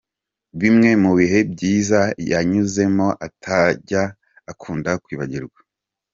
Bimwe 0.59 0.89
mu 1.03 1.11
bihe 1.19 1.39
byiza 1.51 2.01
yanyuzemo 2.31 3.07
atajya 3.27 4.01
akunda 4.51 4.91
kwibagirwa. 5.03 5.59